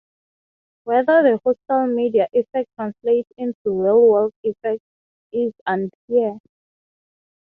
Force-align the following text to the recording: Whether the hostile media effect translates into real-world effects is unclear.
Whether 0.83 1.21
the 1.21 1.39
hostile 1.45 1.85
media 1.85 2.27
effect 2.33 2.71
translates 2.75 3.31
into 3.37 3.55
real-world 3.67 4.33
effects 4.41 4.81
is 5.31 5.53
unclear. 5.67 6.39